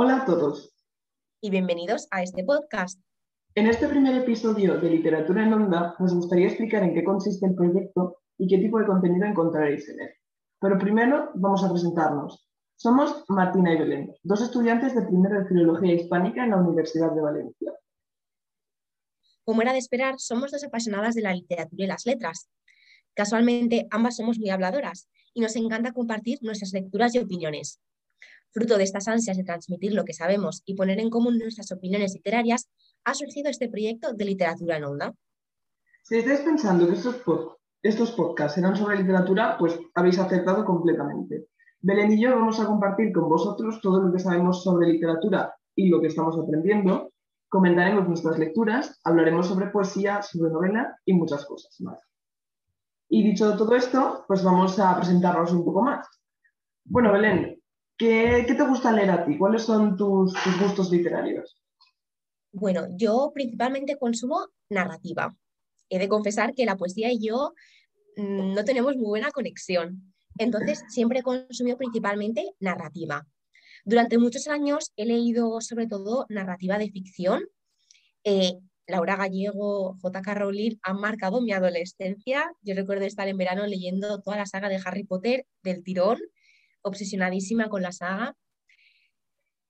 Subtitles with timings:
[0.00, 0.72] Hola a todos.
[1.42, 3.00] Y bienvenidos a este podcast.
[3.56, 7.56] En este primer episodio de Literatura en Onda nos gustaría explicar en qué consiste el
[7.56, 10.10] proyecto y qué tipo de contenido encontraréis en él.
[10.60, 12.48] Pero primero vamos a presentarnos.
[12.76, 17.20] Somos Martina y Belén, dos estudiantes de primero de Filología Hispánica en la Universidad de
[17.20, 17.72] Valencia.
[19.44, 22.48] Como era de esperar, somos dos apasionadas de la literatura y las letras.
[23.14, 27.80] Casualmente, ambas somos muy habladoras y nos encanta compartir nuestras lecturas y opiniones.
[28.50, 32.14] Fruto de estas ansias de transmitir lo que sabemos y poner en común nuestras opiniones
[32.14, 32.68] literarias,
[33.04, 35.14] ha surgido este proyecto de literatura en onda.
[36.02, 37.16] Si estáis pensando que estos,
[37.82, 41.48] estos podcasts serán sobre literatura, pues habéis acertado completamente.
[41.80, 45.88] Belén y yo vamos a compartir con vosotros todo lo que sabemos sobre literatura y
[45.88, 47.12] lo que estamos aprendiendo.
[47.48, 51.98] Comentaremos nuestras lecturas, hablaremos sobre poesía, sobre novela y muchas cosas más.
[53.08, 56.06] Y dicho todo esto, pues vamos a presentarnos un poco más.
[56.84, 57.57] Bueno, Belén,
[57.98, 59.36] ¿Qué, te gusta leer a ti?
[59.36, 61.60] ¿Cuáles son tus, gustos literarios?
[62.52, 65.36] Bueno, yo principalmente consumo narrativa.
[65.88, 67.54] He de confesar que la poesía y yo
[68.16, 70.14] mm, no tenemos muy buena conexión.
[70.38, 73.26] Entonces, siempre he consumido principalmente narrativa.
[73.84, 77.42] Durante muchos años he leído sobre todo narrativa de ficción.
[78.22, 78.52] Eh,
[78.86, 80.34] Laura Gallego, J.K.
[80.34, 82.52] Rowling han marcado mi adolescencia.
[82.62, 86.20] Yo recuerdo estar en verano leyendo toda la saga de Harry Potter del tirón
[86.88, 88.34] obsesionadísima con la saga.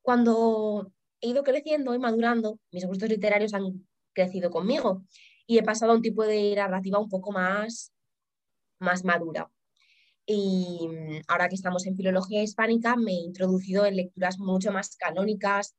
[0.02, 5.04] Cuando he ido creciendo y madurando, mis gustos literarios han crecido conmigo
[5.46, 7.92] y he pasado a un tipo de narrativa un poco más,
[8.78, 9.50] más madura.
[10.26, 10.88] Y
[11.26, 15.74] ahora que estamos en filología hispánica, me he introducido en lecturas mucho más canónicas,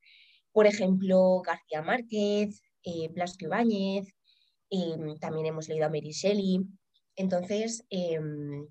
[0.52, 4.12] por ejemplo, García Márquez, eh, Blasco Ibáñez,
[4.70, 6.66] eh, también hemos leído a Mary Shelley.
[7.16, 8.66] Entonces, em,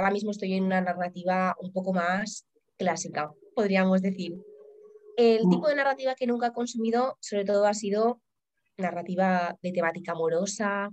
[0.00, 2.48] ahora mismo estoy en una narrativa un poco más
[2.78, 4.34] clásica, podríamos decir.
[5.16, 8.22] El tipo de narrativa que nunca he consumido, sobre todo, ha sido
[8.78, 10.90] narrativa de temática amorosa,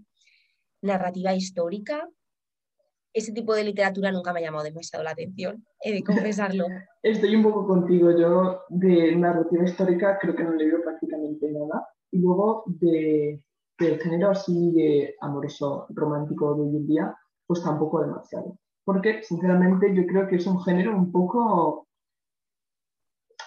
[0.82, 2.10] narrativa histórica.
[3.14, 6.66] Ese tipo de literatura nunca me ha llamado demasiado la atención, he de confesarlo.
[7.02, 8.12] Estoy un poco contigo.
[8.12, 11.88] Yo de narrativa histórica creo que no he leído prácticamente nada.
[12.12, 13.42] Y luego de,
[13.80, 19.94] del género así de amoroso romántico de hoy en día, pues tampoco demasiado porque sinceramente
[19.94, 21.90] yo creo que es un género un poco,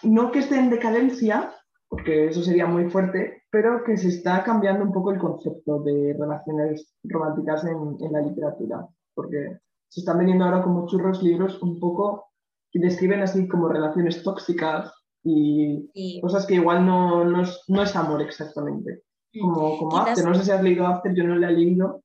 [0.02, 1.54] no que esté en decadencia,
[1.88, 6.12] porque eso sería muy fuerte, pero que se está cambiando un poco el concepto de
[6.12, 12.26] relaciones románticas en, la literatura, porque se están vendiendo ahora como churros libros un poco
[12.70, 14.92] que describen así como relaciones tóxicas
[15.24, 17.42] y cosas que igual no, no,
[17.82, 19.04] es, amor exactamente.
[19.32, 19.40] Mm.
[19.40, 22.02] Como, como After, no sé si has leído After, yo no la he leído,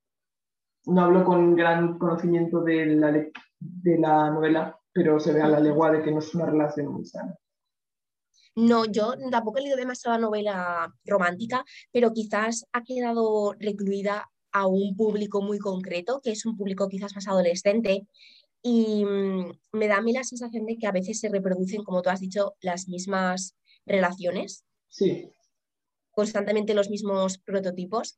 [0.87, 5.59] no hablo con gran conocimiento de la, de la novela, pero se ve a la
[5.59, 7.37] legua de que no es una relación muy sana.
[8.55, 14.95] No, yo tampoco he leído demasiada novela romántica, pero quizás ha quedado recluida a un
[14.95, 18.07] público muy concreto, que es un público quizás más adolescente,
[18.67, 22.01] y mm, me da a mí la sensación de que a veces se reproducen, como
[22.01, 24.65] tú has dicho, las mismas relaciones.
[24.87, 25.29] Sí.
[26.11, 28.17] Constantemente los mismos prototipos.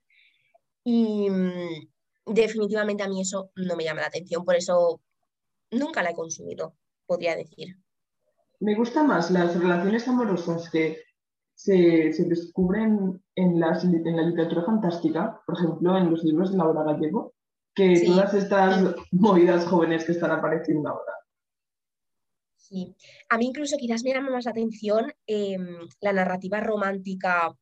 [0.85, 1.89] Y, mm,
[2.27, 5.01] definitivamente a mí eso no me llama la atención, por eso
[5.71, 7.77] nunca la he consumido, podría decir.
[8.59, 11.01] Me gustan más las relaciones amorosas que
[11.53, 16.83] se, descubren en, las, en, la literatura fantástica, por ejemplo, en los libros de Laura
[16.83, 17.33] Gallego,
[17.73, 21.13] que todas estas movidas jóvenes que están apareciendo ahora.
[22.55, 22.95] Sí,
[23.29, 27.55] a mí incluso quizás me llama más la atención em, la narrativa romántica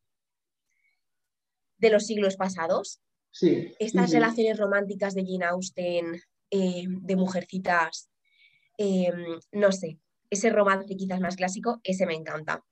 [1.78, 3.02] de los siglos pasados,
[3.42, 8.10] estas relaciones románticas de Jane Austen, eh, de mujercitas,
[8.78, 9.12] eh,
[9.52, 12.64] no sé, ese romance quizás más clásico, ese me encanta.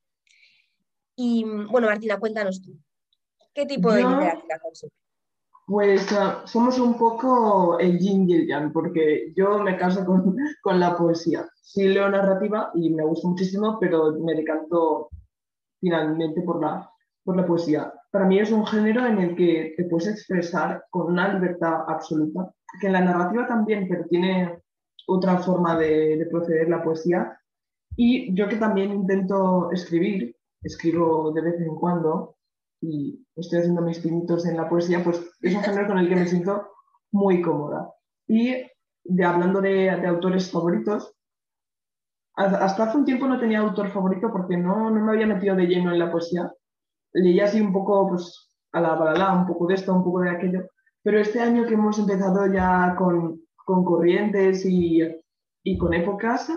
[1.15, 2.77] Y bueno, Martina, cuéntanos tú,
[3.53, 4.93] ¿qué tipo de literatura consumes?
[5.65, 10.35] Pues ah, somos un poco el yin y el yang, porque yo me caso con,
[10.61, 11.47] con, la poesía.
[11.61, 15.09] Sí leo narrativa y me gusta muchísimo, pero me decanto
[15.79, 16.91] finalmente por la,
[17.23, 17.93] por la poesía.
[18.13, 22.53] Para mí es un género en el que te puedes expresar con una libertad absoluta,
[22.79, 24.61] que en la narrativa también, pero tiene
[25.07, 27.35] otra forma de, proceder la poesía.
[27.97, 32.35] Y yo que también intento escribir, escribo de vez en cuando
[32.81, 36.15] y estoy haciendo mis pinitos en la poesía, pues es un género con el que
[36.15, 36.67] me siento
[37.11, 37.89] muy cómoda.
[38.27, 38.53] Y
[39.05, 41.15] de, hablando de, de autores favoritos,
[42.35, 45.65] hasta hace un tiempo no tenía autor favorito porque no, no me había metido de
[45.65, 46.51] lleno en la poesía,
[47.13, 50.31] leía así un poco, pues, a la balala, un poco de esto, un poco de
[50.31, 50.67] aquello.
[51.03, 55.01] Pero este año que hemos empezado ya con, con corrientes y,
[55.63, 56.51] y, con épocas,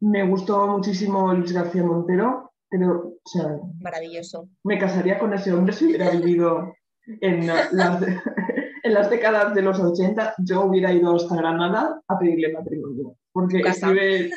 [0.00, 4.48] me gustó muchísimo Luis García Montero Pero, o sea, Maravilloso.
[4.64, 6.72] me casaría con ese hombre si hubiera vivido
[7.20, 7.70] en las,
[8.82, 10.34] en las décadas de los 80.
[10.38, 13.16] Yo hubiera ido hasta Granada a pedirle matrimonio.
[13.32, 14.30] Porque escribe,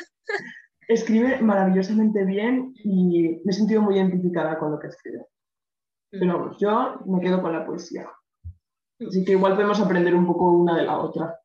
[0.88, 5.19] escribe maravillosamente bien y me he sentido muy identificada con lo que escribe.
[6.12, 6.19] Mm.
[6.19, 8.07] Pero yo me quedo con la poesía.
[9.07, 11.39] Así que igual podemos aprender un poco una de la otra.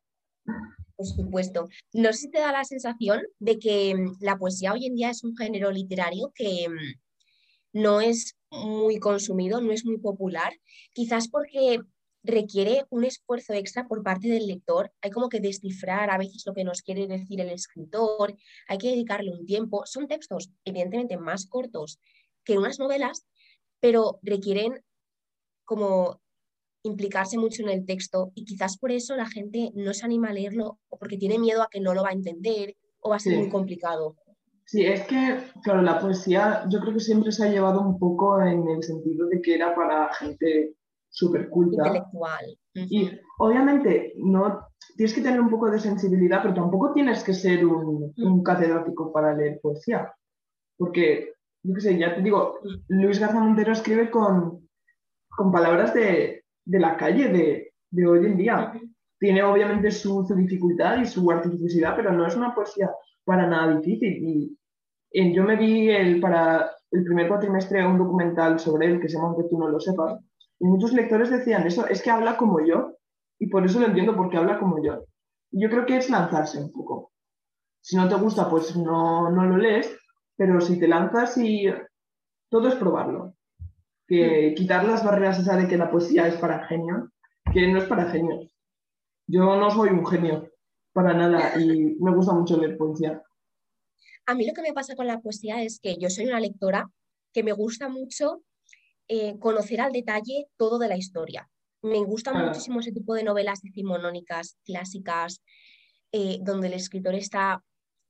[0.95, 1.69] Por supuesto.
[1.93, 5.09] No sé si te da la sensación de que mm, la poesía hoy en día
[5.09, 10.51] es un género literario que mm, no es muy consumido, no es muy popular,
[10.93, 11.79] quizás porque
[12.23, 14.91] requiere un esfuerzo extra por parte del lector.
[15.01, 18.35] Hay como que descifrar a veces lo que nos quiere decir el escritor,
[18.67, 19.83] hay que dedicarle un tiempo.
[19.85, 21.99] Son textos evidentemente más cortos
[22.43, 23.25] que unas novelas,
[23.79, 24.83] pero requieren
[25.65, 26.21] como
[26.83, 30.33] implicarse mucho en el texto y quizás por eso la gente no se anima a
[30.33, 33.19] leerlo o porque tiene miedo a que no lo va a entender o va a
[33.19, 33.39] ser Sí.
[33.39, 34.15] muy complicado.
[34.65, 38.39] Sí, es que, claro, la poesía yo creo que siempre se ha llevado un poco
[38.41, 40.75] en el sentido de que era para gente
[41.19, 41.87] súper culta.
[41.87, 42.45] Intelectual.
[42.75, 42.87] Ujú.
[42.89, 47.65] Y obviamente no tienes que tener un poco de sensibilidad, pero tampoco tienes que ser
[47.65, 50.13] un, un catedrático para leer poesía.
[50.77, 51.33] Porque,
[51.63, 54.67] yo qué sé, ya te digo, Luis García Montero escribe con,
[55.29, 58.73] con palabras de, de la calle de, de hoy en día.
[59.19, 62.89] Tiene obviamente su, su dificultad y su artificiosidad, pero no es una poesía
[63.25, 64.13] para nada difícil.
[64.23, 64.57] Y,
[65.11, 69.15] y yo me vi el, para el primer cuatrimestre un documental sobre él que se
[69.15, 70.19] llama Aunque tú no lo sepas.
[70.59, 72.97] Y muchos lectores decían eso, es que habla como yo.
[73.39, 75.05] Y por eso lo entiendo, porque habla como yo.
[75.51, 77.13] Y yo creo que es lanzarse un poco.
[77.81, 79.97] Si no te gusta, pues no, no lo lees,
[80.35, 81.65] pero si te lanzas y
[82.49, 83.35] todo es probarlo.
[84.05, 87.09] Que quitar las barreras esa de que la poesía es para genios,
[87.53, 88.53] que no es para genios.
[89.27, 90.49] Yo no soy un genio,
[90.91, 93.21] para nada, y me gusta mucho leer poesía.
[94.25, 96.89] A mí lo que me pasa con la poesía es que yo soy una lectora
[97.33, 98.41] que me gusta mucho
[99.09, 101.49] eh, conocer al detalle todo de la historia.
[101.81, 102.45] Me gustan Ah.
[102.45, 105.41] muchísimo ese tipo de novelas decimonónicas, clásicas,
[106.11, 107.63] eh, donde el escritor está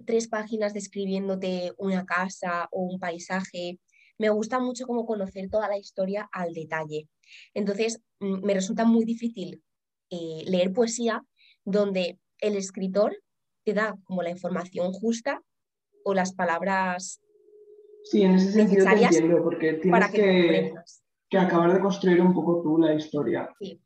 [0.05, 3.79] tres páginas describiéndote una casa o un paisaje.
[4.17, 7.07] Me gusta mucho como conocer toda la historia al detalle.
[7.53, 9.63] Entonces, mm, me resulta muy difícil
[10.11, 11.23] eh, leer poesía
[11.65, 13.15] donde el escritor
[13.63, 15.41] te da como la información justa
[16.03, 17.21] o las palabras
[18.03, 20.73] Sí, en ese sentido te entiendo, porque para tienes que que,
[21.29, 23.49] que acabar de construir un poco tú la historia.
[23.59, 23.81] Sí.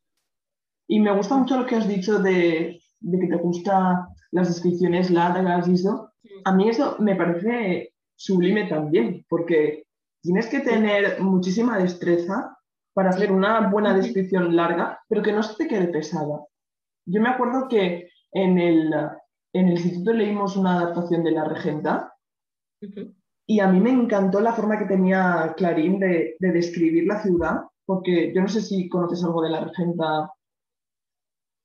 [0.87, 5.09] Y me gusta mucho lo que has dicho de, de que te gustan las descripciones
[5.09, 6.11] largas y eso.
[6.45, 9.85] A mí eso me parece sublime también, porque
[10.21, 12.57] tienes que tener muchísima destreza
[12.93, 16.45] para hacer una buena descripción larga, pero que no se te quede pesada.
[17.05, 18.93] Yo me acuerdo que en el,
[19.53, 22.13] en el instituto leímos una adaptación de La Regenta.
[23.45, 27.63] Y a mí me encantó la forma que tenía Clarín de, de describir la ciudad,
[27.85, 30.31] porque yo no sé si conoces algo de La Regenta.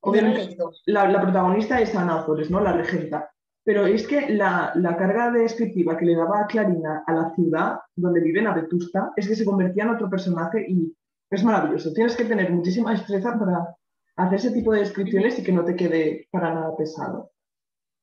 [0.01, 2.61] Obviamente, la, la protagonista es Ana Ozores, ¿no?
[2.61, 3.31] La regenta.
[3.65, 7.81] Pero es que la, la carga descriptiva que le daba a Clarina a la ciudad
[7.97, 10.97] donde vive a Vetusta es que se convertía en otro personaje y
[11.31, 11.93] es maravilloso.
[11.93, 13.77] Tienes que tener muchísima destreza para
[14.17, 17.33] hacer ese tipo de descripciones y que no te quede para nada pesado.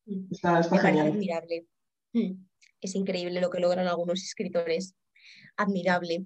[0.05, 0.27] Mm.
[0.31, 1.07] Está, está genial.
[1.07, 1.67] admirable.
[2.81, 4.95] Es increíble lo que logran algunos escritores.
[5.57, 6.25] Admirable.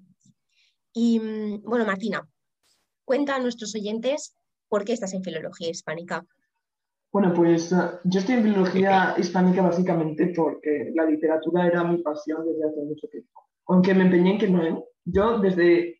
[0.92, 2.28] Y mm, bueno, Martina,
[3.04, 4.36] cuenta a nuestros oyentes
[4.68, 6.26] por qué estás en filología hispánica.
[7.12, 12.46] Bueno, pues eh, yo estoy en filología hispánica básicamente porque la literatura era mi pasión
[12.46, 13.48] desde hace mucho tiempo.
[13.66, 14.84] Aunque me empeñé en que no.
[15.04, 15.98] Yo desde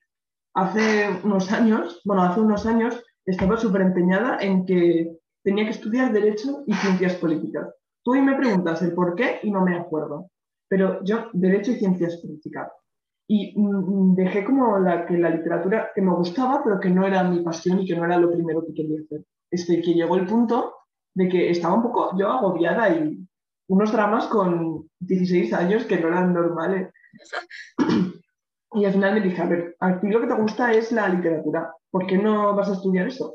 [0.54, 6.12] hace unos años, bueno, hace unos años estaba súper empeñada en que tenía que estudiar
[6.12, 7.68] Derecho y Ciencias Políticas.
[8.02, 10.30] Tú hoy me preguntas el por qué y no me acuerdo.
[10.70, 12.70] Pero yo, Derecho y Ciencias Políticas.
[13.28, 17.24] Y mm, dejé como la, que la literatura que me gustaba, pero que no era
[17.24, 19.24] mi pasión y que no era lo primero que quería hacer.
[19.50, 20.74] Este, que llegó el punto
[21.14, 23.26] de que estaba un poco yo agobiada y
[23.68, 26.92] unos dramas con 16 años que no eran normales.
[28.72, 31.08] Y al final me dije, a ver, a ti lo que te gusta es la
[31.08, 33.34] literatura, ¿por qué no vas a estudiar eso?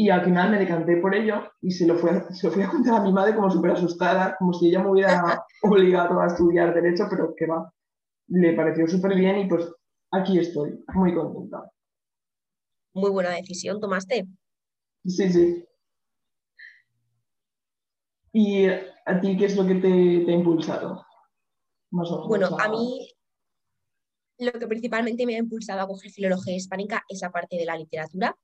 [0.00, 2.68] Y al final me decanté por ello y se lo, fue, se lo fui a
[2.70, 6.72] contar a mi madre como súper asustada, como si ella me hubiera obligado a estudiar
[6.72, 7.72] Derecho, pero que va.
[8.28, 9.66] Le pareció súper bien y pues
[10.12, 11.70] aquí estoy, muy contenta.
[12.92, 14.26] Muy buena decisión tomaste.
[15.04, 15.64] Sí, sí.
[18.32, 19.88] ¿Y a ti qué es lo que te,
[20.24, 21.04] te ha impulsado?
[21.90, 23.08] Más o menos, Bueno, a a- mí
[24.38, 27.76] lo que principalmente me ha impulsado a coger filología hispánica es la parte de la
[27.76, 28.36] literatura.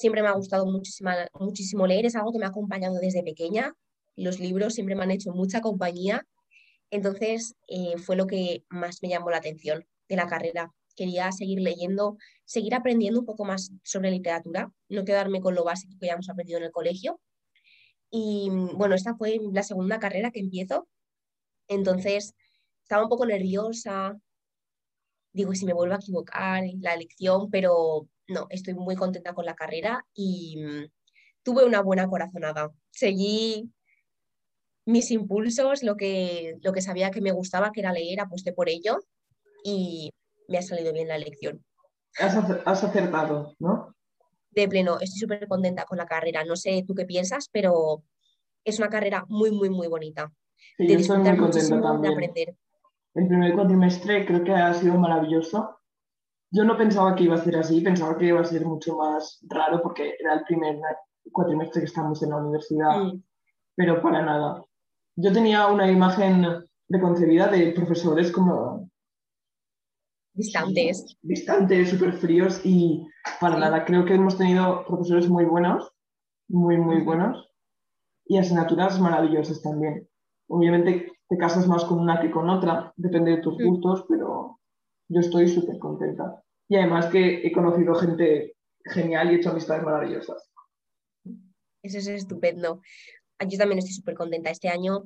[0.00, 3.74] Siempre me ha gustado muchísima- muchísimo leer, es algo que me ha acompañado desde pequeña.
[4.16, 6.26] Los libros siempre me han hecho mucha compañía
[6.90, 10.72] Entonces, eh, fue lo que más me llamó la atención de la carrera.
[10.96, 15.96] Quería seguir leyendo, seguir aprendiendo un poco más sobre literatura, no quedarme con lo básico
[16.00, 17.20] que ya hemos aprendido en el colegio.
[18.10, 20.88] Y bueno, esta fue la segunda carrera que empiezo.
[21.68, 22.34] Entonces,
[22.84, 24.18] estaba un poco nerviosa.
[25.32, 29.54] Digo, si me vuelvo a equivocar la elección, pero no, estoy muy contenta con la
[29.54, 30.90] carrera y mm,
[31.42, 32.70] tuve una buena corazonada.
[32.90, 33.70] Seguí
[34.86, 38.68] mis impulsos, lo que, lo que sabía que me gustaba, que era leer, aposté por
[38.68, 38.98] ello
[39.64, 40.10] y
[40.48, 41.64] me ha salido bien la elección.
[42.18, 43.94] Has, acertado, ¿no?
[44.50, 46.44] De pleno, estoy súper contenta con la carrera.
[46.44, 48.02] No sé tú qué piensas, pero
[48.64, 50.32] es una carrera muy, muy, muy bonita.
[50.78, 52.56] de disfrutar muchísimo, de aprender.
[53.14, 55.77] El primer cuatrimestre creo que ha sido maravilloso.
[56.50, 59.44] Yo no pensaba que iba a ser así, pensaba que iba a ser mucho más
[59.48, 60.78] raro porque era el primer
[61.30, 63.22] cuatrimestre que estamos en la universidad, mm.
[63.76, 64.64] pero para nada
[65.20, 66.46] yo tenía una imagen
[66.86, 68.88] preconcebida de profesores como
[70.32, 71.18] distantes.
[71.22, 73.04] Distantes, súper fríos y
[73.40, 75.92] para nada, creo que hemos tenido profesores muy buenos,
[76.48, 77.50] muy, muy buenos
[78.26, 80.08] y asignaturas maravillosas también.
[80.48, 84.57] Obviamente te casas más con una que con otra, depende de tus gustos, pero
[85.08, 86.42] yo estoy súper contenta.
[86.68, 90.50] Y además que he conocido gente genial y he hecho amistades maravillosas.
[91.82, 92.80] Eso es estupendo
[93.46, 94.50] yo también estoy súper contenta.
[94.50, 95.04] Este año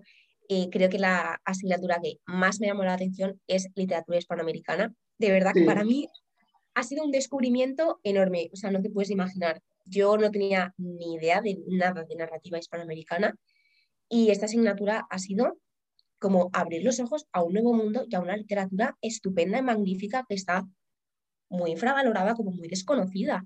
[0.49, 4.95] eh, creo que la asignatura que más me llamó la atención es literatura hispanoamericana.
[5.19, 6.09] De verdad que para mí
[6.75, 8.51] ha sido un descubrimiento enorme.
[8.53, 9.61] O sea, no te puedes imaginar.
[9.85, 13.35] Yo no tenía ni idea de nada de narrativa hispanoamericana
[14.09, 15.59] y esta asignatura ha sido
[16.23, 20.25] como abrir los ojos a un nuevo mundo y a una literatura estupenda y magnífica
[20.27, 20.65] que está
[21.51, 23.45] muy infravalorada, como muy desconocida.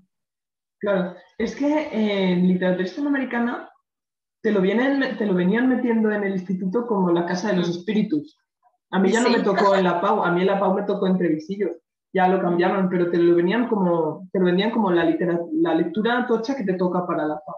[0.79, 3.69] Claro, es que en eh, literatura hispanoamericana
[4.43, 7.67] te lo, vienen, te lo venían metiendo en el instituto como la casa de los
[7.67, 8.37] espíritus.
[8.91, 10.83] A mí ya no me tocó en la PAU, a mí en la PAU me
[10.83, 11.71] tocó entre visillos.
[12.13, 15.03] Ya lo cambiaron, pero te lo venían como, te lo vendían como la,
[15.51, 17.55] la lectura tocha que te toca para la PAU.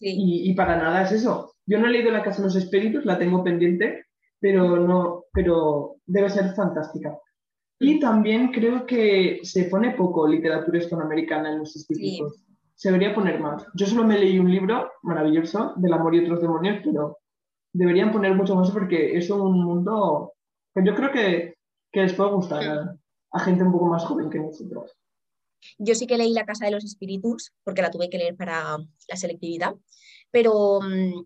[0.00, 1.52] Y, y, para nada es eso.
[1.66, 4.06] Yo no he leído La Casa de los Espíritus, la tengo pendiente,
[4.42, 7.18] pero, no, pero debe ser fantástica.
[7.78, 12.44] Y también creo que se pone poco literatura hispanoamericana en los institutos
[12.82, 13.64] se debería poner más.
[13.74, 17.18] Yo solo me leí un libro maravilloso del amor y otros demonios, pero
[17.72, 20.32] deberían poner mucho más porque es un mundo
[20.74, 21.54] que yo creo que,
[21.92, 22.98] les puede gustar
[23.30, 24.98] a, gente un poco más joven que nosotros.
[25.78, 28.78] Yo sí que leí La Casa de los Espíritus porque la tuve que leer para
[28.78, 29.76] la selectividad,
[30.32, 31.24] pero mm,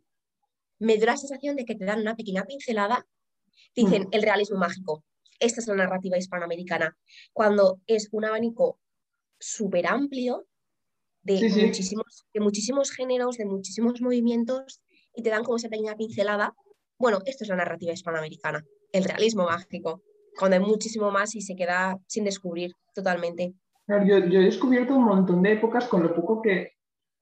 [0.79, 3.07] me dio la sensación de que te dan una pequeña pincelada.
[3.75, 4.09] Dicen mm.
[4.13, 5.05] el realismo mágico.
[5.39, 6.97] Esta es la narrativa hispanoamericana.
[7.33, 8.81] Cuando es un abanico
[9.39, 10.47] súper amplio
[11.23, 14.81] de, Muchísimos, de muchísimos géneros, de muchísimos movimientos,
[15.13, 16.55] y te dan como esa pequeña pincelada.
[16.99, 20.03] Bueno, esto es la narrativa hispanoamericana, el realismo mágico,
[20.39, 23.55] cuando hay muchísimo más y se queda sin descubrir totalmente.
[23.89, 26.73] Yo, yo he descubierto un montón de épocas con lo poco que,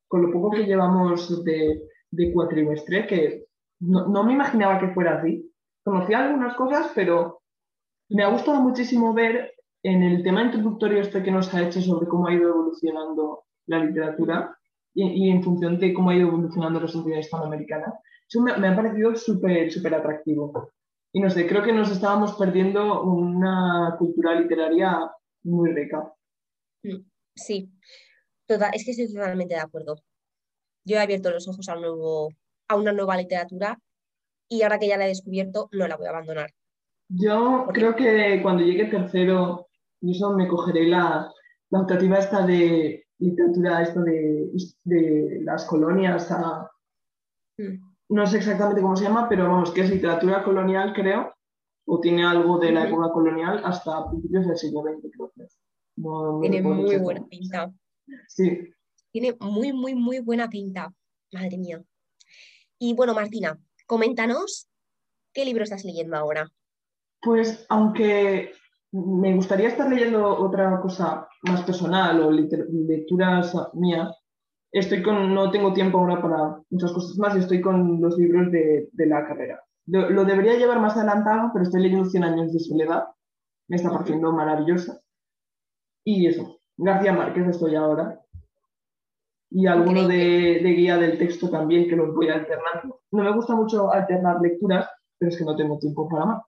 [0.07, 0.67] con lo poco que mm.
[0.67, 1.83] llevamos de,
[2.15, 3.47] de cuatrimestre, que
[3.81, 5.51] no, me imaginaba que fuera así.
[5.85, 7.43] Conocía algunas cosas, pero
[8.09, 9.53] me ha gustado muchísimo ver
[9.83, 13.85] en el tema introductorio este que nos ha hecho sobre cómo ha ido evolucionando la
[13.85, 14.57] literatura
[14.95, 17.93] y, en función de cómo ha ido evolucionando la sociedad hispanoamericana.
[18.29, 20.71] Eso me, ha parecido súper, súper atractivo.
[21.13, 25.11] Y no sé, creo que nos estábamos perdiendo una cultura literaria
[25.43, 26.13] muy rica.
[27.35, 27.71] Sí,
[28.47, 29.97] Toda, es que estoy totalmente de acuerdo.
[30.85, 32.31] Yo he abierto los ojos a, un nuevo,
[32.69, 33.79] a una nueva literatura
[34.49, 36.51] y ahora que ya la he descubierto, no la voy a abandonar.
[37.09, 39.69] Yo creo que cuando llegue tercero,
[40.03, 41.33] eso me cogeré la,
[41.71, 44.51] la optativa esta de literatura esto de,
[44.85, 46.31] de las colonias
[47.59, 47.95] mm.
[48.11, 51.35] No sé exactamente cómo se llama, pero vamos, que es literatura colonial, creo,
[51.87, 55.45] o tiene algo de la época colonial hasta principios del siglo XX, creo que
[56.43, 57.73] tiene muy buena pinta.
[58.29, 58.71] Sí.
[59.15, 60.93] Tiene muy, muy, muy buena pinta.
[61.33, 61.81] Madre mía.
[62.81, 63.57] Y bueno, Martina,
[63.87, 64.69] coméntanos
[65.33, 66.51] qué libro estás leyendo ahora.
[67.23, 68.51] Pues aunque
[68.91, 74.17] me gustaría estar leyendo otra cosa más personal o lecturas mías.
[74.73, 78.51] Estoy con, no tengo tiempo ahora para muchas cosas más y estoy con los libros
[78.51, 79.63] de, de la carrera.
[79.87, 83.05] Lo, debería llevar más adelantado, pero estoy leyendo 100 años de soledad.
[83.69, 85.01] Me está pareciendo maravillosa.
[86.03, 88.24] Y eso, García Márquez estoy ahora.
[89.55, 93.03] Y alguno de, de, guía del texto también que los voy alternando.
[93.13, 96.43] No me gusta mucho alternar lecturas, pero es que no tengo tiempo para más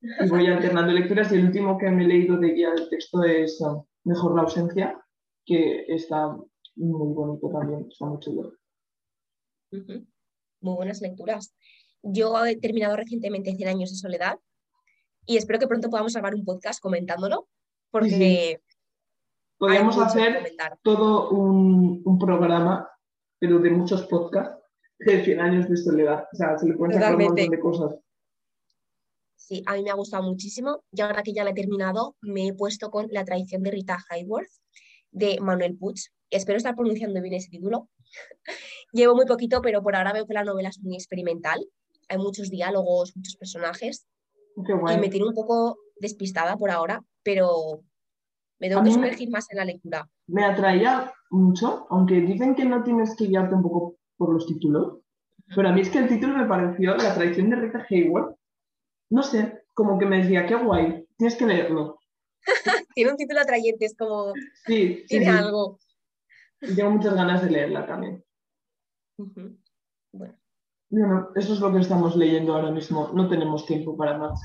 [0.00, 3.22] y voy alternando lecturas y el último que me he leído de guía del texto
[3.24, 4.98] es um, Mejor la ausencia,
[5.44, 6.28] que está
[6.76, 8.54] muy bonito también, está muy chulo.
[9.70, 11.54] Muy buenas lecturas.
[12.02, 14.38] Yo he terminado recientemente 100 años de soledad
[15.26, 17.48] y espero que pronto podamos grabar un podcast comentándolo,
[17.90, 18.62] porque...
[19.58, 22.88] Podríamos hacer todo un, un, programa,
[23.38, 24.62] pero de muchos podcasts,
[25.00, 26.26] de 100 años de soledad.
[26.32, 27.96] O sea, se le pueden sacar un montón de cosas.
[29.34, 32.48] Sí, a mí me ha gustado muchísimo y ahora que ya la he terminado, me
[32.48, 34.50] he puesto con La traición de Rita Hayworth
[35.10, 35.98] de Manuel Puig.
[36.30, 37.88] Espero estar pronunciando bien ese título.
[38.92, 41.66] Llevo muy poquito, pero por ahora veo que la novela es muy experimental.
[42.08, 44.06] Hay muchos diálogos, muchos personajes.
[44.56, 47.84] Y me tiene un poco despistada por ahora, pero
[48.60, 50.08] me tengo que sumergir más en la lectura.
[50.26, 54.98] Me atraía mucho, aunque dicen que no tienes que guiarte un poco por los títulos,
[55.54, 58.36] pero a mí es que el título me pareció La traición de Rita Hayworth.
[59.10, 61.98] No sé, como que me decía, qué guay, tienes que leerlo.
[62.94, 64.32] tiene un título atrayente, es como.
[64.66, 65.78] Sí, tiene algo.
[66.60, 68.24] tengo muchas ganas de leerla también.
[70.12, 70.38] Bueno.
[70.90, 73.10] Bueno, eso es lo que estamos leyendo ahora mismo.
[73.12, 74.40] No tenemos tiempo para más.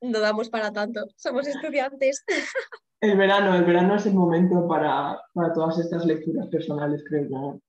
[0.00, 1.06] No damos para tanto.
[1.16, 2.24] Somos estudiantes.
[3.04, 7.60] El verano, el verano es el momento para, para todas estas lecturas personales, creo yo.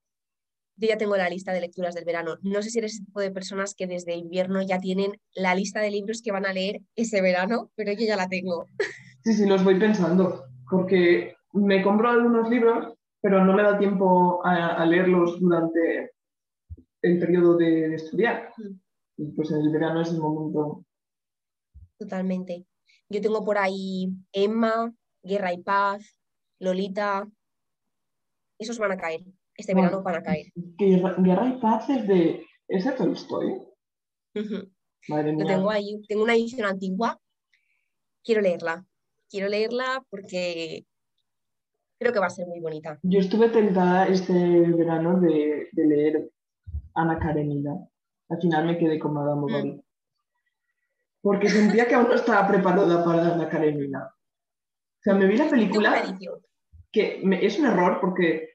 [0.78, 2.36] Yo ya tengo la lista de lecturas del verano.
[2.40, 5.80] No sé si eres ese tipo de personas que desde invierno ya tienen la lista
[5.80, 8.64] de libros que van a leer ese verano, pero yo ya la tengo.
[9.24, 14.40] Sí, sí, los voy pensando, porque me compro algunos libros, pero no me da tiempo
[14.42, 16.12] a, leerlos durante
[17.02, 18.52] el periodo de, estudiar.
[18.56, 18.80] Mm.
[19.18, 20.84] Y pues en el verano es el momento.
[21.98, 22.64] Totalmente.
[23.08, 24.92] Yo tengo por ahí Emma,
[25.26, 26.20] Guerra y Paz,
[26.58, 27.28] Lolita.
[28.58, 29.22] Esos van a caer.
[29.54, 30.46] Este verano van a caer.
[30.54, 32.46] Guerra, y Paz es de.
[32.68, 33.60] ¿Es Tolstoy?
[35.08, 35.44] Madre mía.
[35.44, 36.02] Lo tengo ahí.
[36.08, 37.20] Tengo una edición antigua.
[38.22, 38.84] Quiero leerla
[39.30, 40.84] quiero leerla porque
[41.98, 42.98] creo que va a ser muy bonita.
[43.02, 46.30] Yo estuve tentada este verano de, leer
[46.94, 47.76] Ana Karenina.
[48.28, 49.40] Al final me quedé con Madame mm.
[49.40, 49.82] Bovary.
[51.20, 54.10] Porque sentía que aún no estaba preparada para Ana Karenina.
[55.06, 56.18] O sea, me vi la película
[56.90, 58.54] que es un error porque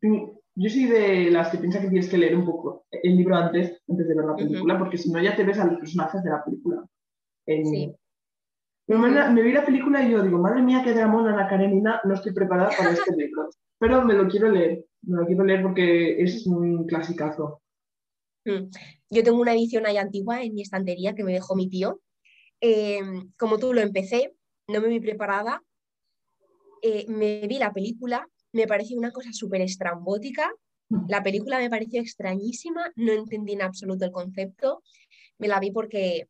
[0.00, 3.82] yo soy de las que piensa que tienes que leer un poco el libro antes,
[3.88, 6.30] antes de ver la película, porque si no ya te ves a los personajes de
[6.30, 6.86] la película.
[7.46, 7.92] sí.
[8.86, 12.32] Me, vi la película y yo digo, madre mía, qué dramón Ana Karenina, no estoy
[12.32, 13.50] preparada para este libro.
[13.80, 17.60] Pero me lo quiero leer, me lo quiero leer porque es un clasicazo.
[18.44, 18.70] Mm.
[19.10, 22.00] Yo tengo una edición ahí antigua en mi estantería que me dejó mi tío.
[22.60, 23.00] Eh,
[23.36, 24.36] como tú lo empecé,
[24.68, 25.62] no me vi preparada.
[26.82, 30.50] Eh, me vi la película, me pareció una cosa súper estrambótica.
[30.88, 31.06] Mm.
[31.08, 34.82] La película me pareció extrañísima, no entendí en absoluto el concepto.
[35.38, 36.28] Me la vi porque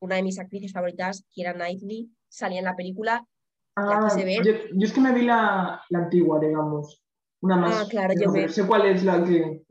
[0.00, 3.24] una de mis actrices favoritas, Kira Knightley, salía en la película.
[3.76, 7.02] Ah, yo, es que me vi la, antigua, digamos.
[7.42, 7.82] Una más.
[7.82, 9.62] Ah, claro, yo sé cuál es la que,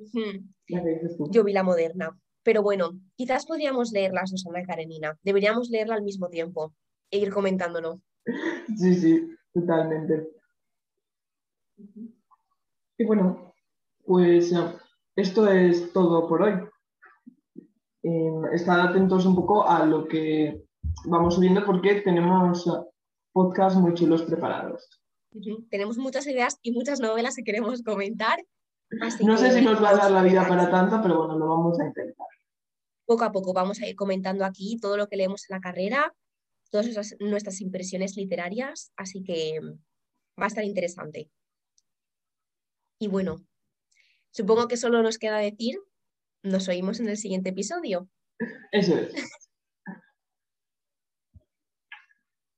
[1.31, 2.15] Yo vi la moderna.
[2.43, 5.17] Pero bueno, quizás podríamos leer las dos, Ana Karenina.
[5.23, 6.75] Deberíamos leerla al mismo tiempo
[7.09, 8.01] e ir comentándolo.
[8.77, 10.29] Sí, sí, totalmente.
[12.97, 13.53] Y bueno,
[14.05, 14.53] pues
[15.15, 16.53] esto es todo por hoy.
[18.03, 20.63] Em, estar atentos un poco a lo que
[21.05, 22.69] vamos subiendo porque tenemos
[23.33, 25.01] podcasts muy chulos preparados.
[25.69, 28.37] Tenemos muchas ideas y muchas novelas que queremos comentar.
[29.21, 31.79] no sé si nos va a dar la vida para tanto, pero bueno, lo vamos
[31.79, 32.27] a intentar.
[33.05, 36.13] Poco a poco vamos a ir comentando aquí todo lo que leemos en la carrera,
[36.71, 39.59] todas nuestras impresiones literarias, así que
[40.39, 41.29] va a estar interesante.
[42.99, 43.45] Y bueno,
[44.31, 45.77] supongo que solo nos queda decir
[46.43, 48.07] nos oímos en el siguiente episodio.
[48.71, 49.13] Eso es.